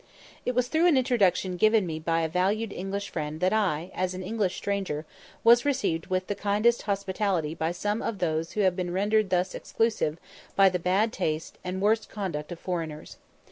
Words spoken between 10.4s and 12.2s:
by the bad taste and worse